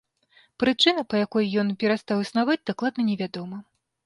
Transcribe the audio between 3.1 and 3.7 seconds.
не вядома.